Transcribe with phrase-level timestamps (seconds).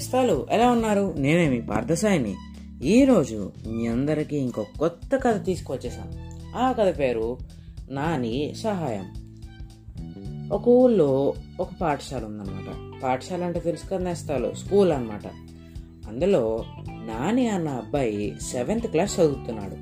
[0.00, 1.14] నేస్తాలు ఎలా ఉన్నారు?
[1.18, 2.36] నేనేమి పార్థసాయిని.
[2.82, 6.12] ఈరోజు మీ అందరికీ ఇంకో కొత్త కథ తీసుకొచ్చేసాను
[6.58, 7.38] ఆ కథ పేరు
[7.90, 9.06] నాని సహాయం.
[10.52, 13.02] ఒక ఊళ్ళో ఒక పాఠశాల ఉందన్నమాట.
[13.02, 15.26] పాఠశాల అంటే తెలుసు కదా నేస్తాలు స్కూల్ అన్నమాట.
[16.08, 19.76] అందులో నాని అన్న అబ్బాయి సెవెంత్ క్లాస్ చదువుతున్నాడు.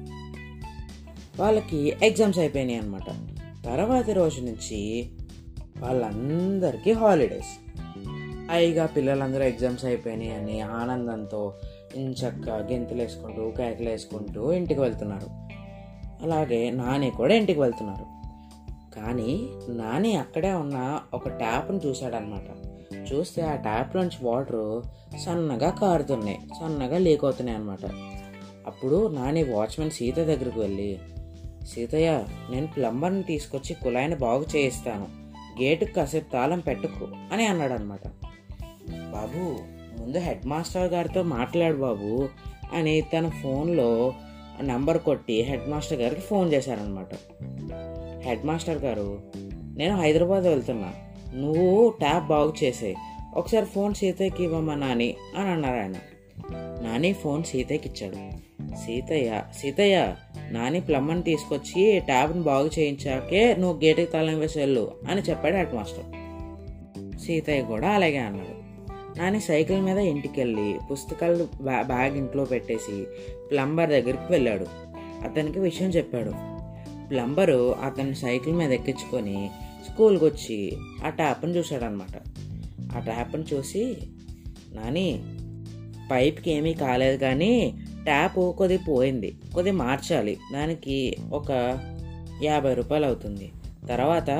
[1.42, 3.08] వాళ్ళకి ఎగ్జామ్స్ అయిపోయినాయి అనమాట
[3.64, 5.10] తర్వాతి రోజు నుంచి
[5.78, 7.67] వాళ్ళందరికీ హాలిడేస్.
[8.50, 11.54] హాయిగా పిల్లలందరూ ఎగ్జామ్స్ అయిపోయినాయి అని ఆనందంతో
[11.94, 15.28] ఇంచక్క గెంతులు వేసుకుంటూ కేకలు వేసుకుంటూ ఇంటికి వెళ్తున్నారు.
[16.22, 18.06] అలాగే నాని కూడా ఇంటికి వెళ్తున్నారు.
[18.96, 22.48] కానీ నాని అక్కడే ఉన్న ఒక ట్యాప్ను చూశాడనమాట
[23.12, 24.82] చూస్తే ఆ ట్యాప్ నుంచి వాటర్
[25.18, 27.84] సన్నగా కారుతున్నాయి సన్నగా లీక్ అవుతున్నాయి అనమాట
[28.66, 30.98] అప్పుడు నాని వాచ్మెన్ సీత దగ్గరకు వెళ్ళి
[31.66, 35.08] సీతయ్య నేను ప్లంబర్ని తీసుకొచ్చి కుళాయిని బాగు చేయిస్తాను.
[35.62, 38.00] గేటుకు కాసేపు తాళం పెట్టుకు అని అన్నాడనమాట
[38.90, 39.58] బాబు
[40.00, 42.28] ముందు హెడ్ మాస్టర్ గారితో మాట్లాడు బాబు
[42.72, 44.14] అని తన ఫోన్లో
[44.62, 47.14] నంబర్ కొట్టి హెడ్ మాస్టర్ గారికి ఫోన్ చేశారనమాట
[48.22, 49.22] హెడ్ మాస్టర్ గారు
[49.76, 50.92] నేను హైదరాబాద్ వెళ్తున్నా.
[51.34, 52.94] నువ్వు ట్యాప్ బాగు చేసే
[53.34, 55.94] ఒకసారి ఫోన్ సీతయ్యకి ఇవ్వమ్మా నాని అని అన్నారు ఆయన.
[56.82, 58.38] నాని ఫోన్ సీతయ్యకి ఇచ్చాడు.
[58.74, 60.14] సీతయ్య సీతయ్య
[60.50, 66.04] నాని ప్లమ్మని తీసుకొచ్చి ట్యాబ్ని బాగు చేయించాకే నువ్వు గేటుకి తాళం వేసి వెళ్ళు అని చెప్పాడు హెడ్ మాస్టర్.
[67.18, 68.67] సీతయ్య కూడా అలాగే అన్నాడు.
[69.16, 73.04] నాని సైకిల్ మీద ఇంటికి వెళ్ళి పుస్తకాలు బ్యా- బ్యాగ్ ఇంట్లో పెట్టేసి
[73.50, 74.66] ప్లంబర్ దగ్గరికి వెళ్ళాడు.
[75.24, 76.32] అతనికి విషయం చెప్పాడు.
[77.08, 79.50] ప్లంబరు అతని సైకిల్ మీద ఎక్కించుకొని
[79.90, 82.22] స్కూల్కి వచ్చి ఆ ట్యాప్ని చూశాడనమాట
[82.96, 83.96] ఆ ట్యాప్ని చూసి
[84.72, 85.22] నాని
[86.10, 87.74] పైప్కి ఏమీ కాలేదు కానీ
[88.04, 89.36] ట్యాప్ కొద్ది పోయింది.
[89.54, 90.36] కొద్ది మార్చాలి.
[90.52, 91.78] దానికి ఒక
[92.42, 93.52] యాభై రూపాయలు అవుతుంది.
[93.88, 94.30] తర్వాత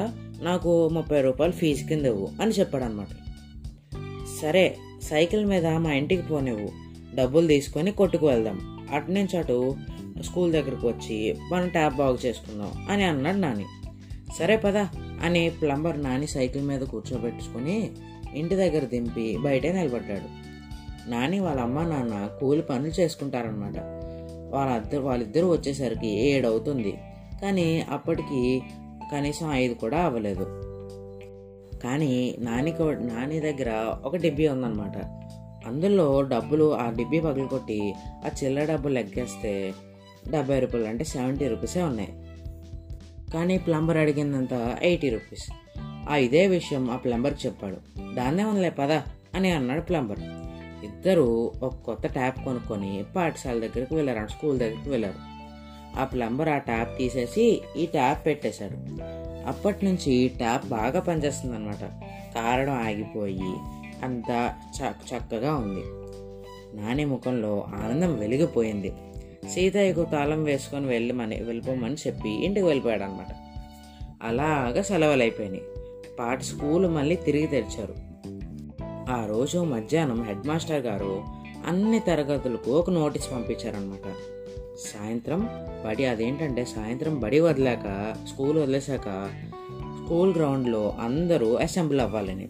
[0.42, 3.27] నాకు ముప్పై రూపాయలు ఫీజు కింద ఇవ్వు అని చెప్పాడనమాట
[4.40, 6.68] సరే సైకిల్ మీద మా ఇంటికి పోనివ్వు
[7.14, 8.86] డబ్బులు తీసుకొని కొట్టుకు వెళ్దాం.
[8.92, 9.76] అటు నుంచి అటు
[10.22, 13.64] స్కూల్ దగ్గరకు వచ్చి మనం ట్యాప్ బాగు చేసుకుందాం అని అన్నాడు నాని.
[14.38, 14.88] సరే పదా
[15.22, 17.90] అని ప్లంబర్ నాని సైకిల్ మీద కూర్చోబెట్టుకుని
[18.34, 20.48] ఇంటి దగ్గర దింపి బయటే నిలబడ్డాడు.
[21.10, 23.78] నాని వాళ్ళ అమ్మ నాన్న కూలి పనులు చేసుకుంటారనమాట
[24.54, 26.94] వాళ్ళిద్దరు వాళ్ళిద్దరూ వచ్చేసరికి ఏడవుతుంది.
[27.42, 28.62] కానీ అప్పటికి
[29.12, 30.46] కనీసం ఐదు కూడా అవ్వలేదు.
[31.82, 34.96] కానీ నాని నాని దగ్గర ఒక డిబ్బీ ఉందన్నమాట.
[35.66, 37.94] అందులో డబ్బులు ఆ డిబ్బీ పగలు కొట్టి
[38.26, 39.74] ఆ చిల్లర డబ్బులు లెక్కేస్తే
[40.30, 42.08] డెబ్బై రూపాయలు అంటే సెవెంటీ రూపీసే ఉన్నాయి.
[43.34, 45.50] కానీ ప్లంబర్ అడిగిందంత ఎయిటీ రూపీస్.
[46.10, 47.76] ఆ ఇదే విషయం ఆ ప్లంబర్ చెప్పాడు.
[48.14, 49.02] దాన్నే ఉందిలే పదా
[49.34, 50.18] అని అన్నాడు ప్లంబర్.
[50.84, 55.38] ఇద్దరు ఒక కొత్త ట్యాప్ కొనుక్కొని పాఠశాల దగ్గరికి వెళ్ళారు స్కూల్ దగ్గరికి వెళ్ళారు.
[56.00, 59.27] ఆ ప్లంబర్ ఆ ట్యాప్ తీసేసి ఈ ట్యాప్ పెట్టేశాడు.
[59.46, 61.84] అప్పటి నుంచి ఈ ట్యాప్ బాగా పనిచేస్తుంది అనమాట
[62.34, 63.54] కారడం ఆగిపోయి
[64.04, 65.82] అంతా చ- చక్కగా ఉంది.
[66.82, 68.92] నాని ముఖంలో ఆనందం వెలిగిపోయింది.
[69.48, 73.26] సీతయ్యకు తాళం వేసుకొని వెళ్ళమని వెళ్ళిపోమని చెప్పి ఇంటికి వెళ్ళిపోయాడు అనమాట
[74.22, 75.62] అలాగా సెలవులు అయిపోయినాయి
[76.18, 77.94] పాట స్కూల్ మళ్ళీ తిరిగి తెరిచారు.
[79.12, 81.24] ఆ రోజు మధ్యాహ్నం హెడ్ మాస్టర్ గారు
[81.66, 84.12] అన్ని తరగతులకు ఒక నోటీస్ పంపించారనమాట
[84.78, 85.48] సాయంత్రం
[85.86, 89.30] బడి అదేంటంటే సాయంత్రం బడి వదిలాక స్కూల్ వదిలేశాక
[90.04, 92.48] స్కూల్ గ్రౌండ్లో అందరూ అసెంబ్లీ అవ్వాలని.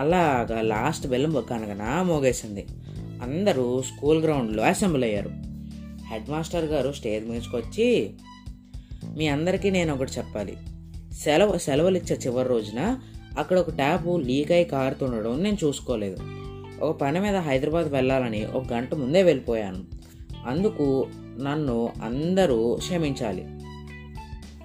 [0.00, 2.66] అలాగా లాస్ట్ బెల్లం కనగనా మోగేసింది.
[3.22, 5.30] అందరూ స్కూల్ గ్రౌండ్లో అసెంబ్లీ అయ్యారు.
[6.06, 8.14] హెడ్ మాస్టర్ గారు స్టేజ్ మీదకి వచ్చి
[9.16, 10.56] మీ అందరికీ నేను ఒకటి చెప్పాలి.
[11.12, 12.98] సెలవు సెలవులు ఇచ్చే చివరి రోజున
[13.38, 16.16] అక్కడ ఒక ట్యాప్ లీక్ అయి కారుతుండడం నేను చూసుకోలేదు.
[16.80, 19.84] ఒక పని మీద హైదరాబాద్ వెళ్ళాలని ఒక గంట ముందే వెళ్ళిపోయాను.
[20.46, 21.06] అందుకు
[21.42, 23.46] నన్ను అందరూ క్షమించాలి.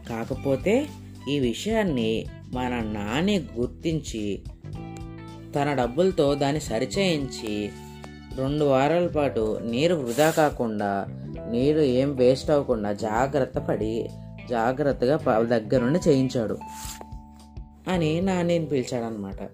[0.10, 0.88] కాకపోతే
[1.30, 4.42] ఈ విషయాన్ని మన నాని గుర్తించి
[5.56, 7.70] తన డబ్బులతో దాన్ని సరిచేయించి
[8.38, 11.06] రెండు వారాల పాటు నీరు వృధా కాకుండా
[11.52, 14.10] నీరు ఏం వేస్ట్ అవ్వకుండా జాగ్రత్త పడి
[14.50, 16.58] జాగ్రత్తగా దగ్గరుండి దగ్గర నుండి చేయించాడు
[17.88, 19.50] అని నానిని పిలిచాడనమాట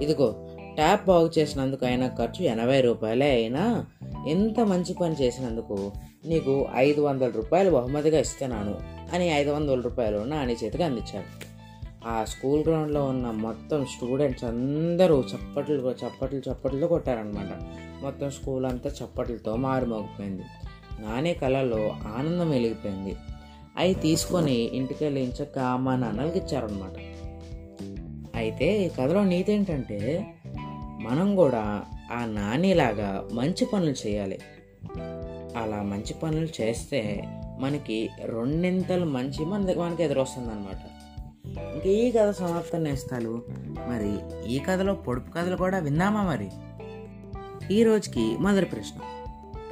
[0.00, 3.86] ఇదిగో ట్యాప్ బాగు చేసినందుకు అయిన ఖర్చు ఎనభై రూపాయలే అయినా
[4.28, 5.92] ఎంత మంచి పని చేసినందుకు
[6.26, 8.74] నీకు ఐదు వందల రూపాయలు బహుమతిగా ఇస్తున్నాను
[9.12, 11.56] అని ఐదు వందల రూపాయలు నాని చేతికి అందించాడు.
[12.08, 17.62] ఆ స్కూల్ గ్రౌండ్లో ఉన్న మొత్తం స్టూడెంట్స్ అందరూ చప్పట్లు చప్పట్లు చప్పట్లు కొట్టారనమాట
[18.04, 20.42] మొత్తం స్కూల్ అంతా చప్పట్లతో మారుమోగిపోయింది.
[21.00, 23.16] నాని కళలో ఆనందం వెలిగిపోయింది.
[23.76, 26.92] అవి తీసుకొని ఇంటికి వెళ్ళి ఇంచక్క మా నాన్నలకి ఇచ్చారనమాట
[28.36, 30.26] అయితే ఈ కథలో నీతి ఏంటంటే
[31.00, 31.82] మనం కూడా
[32.12, 34.38] ఆ నానిలాగా మంచి పనులు చేయాలి.
[35.56, 37.24] అలా మంచి పనులు చేస్తే
[37.60, 40.78] మనకి రెండింతలు మంచి మన మనకి ఎదురొస్తుంది అనమాట
[41.58, 43.42] ఇంకా ఈ కథ సమాప్తం నేస్తాలు.
[43.88, 44.18] మరి
[44.52, 46.50] ఈ కథలో పొడుపు కథలు కూడా విందామా మరి?
[47.74, 49.00] ఈ రోజుకి మొదటి ప్రశ్న.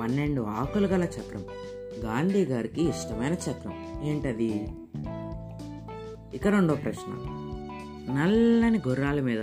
[0.00, 1.44] పన్నెండు ఆకులు గల చక్రం.
[2.04, 4.68] గాంధీ గారికి ఇష్టమైన చక్రం ఏంటది?
[6.36, 7.12] ఇక రెండో ప్రశ్న.
[8.14, 9.42] నల్లని గుర్రాల మీద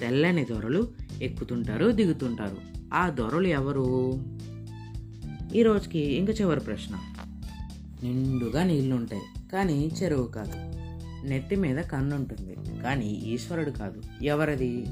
[0.00, 0.88] తెల్లని దొరలు
[1.22, 2.56] ఎక్కుతుంటారు దిగుతుంటారు.
[2.94, 4.12] ఆ దొరలు ఎవరు?
[5.56, 6.98] ఈ రోజుకి ఇంక చివరి ప్రశ్న.
[8.02, 9.22] నిండుగా నీళ్ళుంటాయి
[9.52, 10.52] కానీ చెరువు కాదు.
[11.28, 14.02] నెత్తి మీద కన్నుంటుంది కానీ ఈశ్వరుడు కాదు.
[14.22, 14.84] ఎవరిది?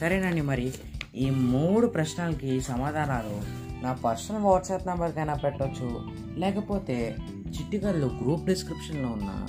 [0.00, 0.72] సరేనండి మరి
[1.16, 3.42] ఈ మూడు ప్రశ్నలకి సమాధానాలు
[3.84, 6.00] నా పర్సనల్ వాట్సాప్ నెంబర్కైనా పెట్టవచ్చు
[6.38, 7.16] లేకపోతే
[7.48, 9.46] చిట్టిగల్లు గ్రూప్ డిస్క్రిప్షన్లో ఉన్న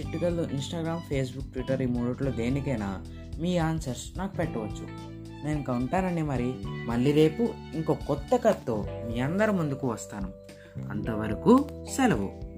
[0.00, 3.04] చిట్టిగల్లు ఇన్స్టాగ్రామ్ ఫేస్బుక్ ట్విట్టర్ ఈ మూడిట్లో దేనికైనా
[3.40, 5.09] మీ ఆన్సర్స్ నాకు పెట్టవచ్చు.
[5.44, 6.54] నేను ఇంకా ఉంటానండి మరి.
[6.66, 10.28] మళ్ళీ రేపు ఇంకో కొత్త కథతో మీ అందరి ముందుకు వస్తాను.
[10.90, 12.49] అంతవరకు సెలవు.